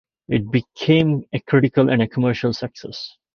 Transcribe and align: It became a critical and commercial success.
It 0.27 0.49
became 0.51 1.25
a 1.31 1.39
critical 1.39 1.91
and 1.91 2.09
commercial 2.11 2.53
success. 2.53 3.17